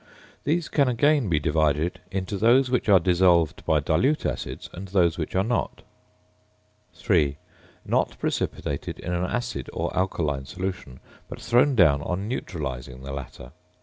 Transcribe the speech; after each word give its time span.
These 0.45 0.67
can 0.67 0.87
again 0.87 1.29
be 1.29 1.37
divided 1.39 2.01
into 2.09 2.35
those 2.35 2.71
which 2.71 2.89
are 2.89 2.99
dissolved 2.99 3.63
by 3.67 3.79
dilute 3.79 4.25
acids 4.25 4.67
and 4.73 4.87
those 4.87 5.19
which 5.19 5.35
are 5.35 5.43
not. 5.43 5.83
3. 6.95 7.37
_Not 7.87 8.17
precipitated 8.17 8.97
in 8.97 9.13
an 9.13 9.25
acid 9.25 9.69
or 9.71 9.95
alkaline 9.95 10.45
solution, 10.47 11.01
but 11.29 11.39
thrown 11.39 11.75
down 11.75 12.01
on 12.01 12.27
neutralising 12.27 13.03
the 13.03 13.13
latter. 13.13 13.51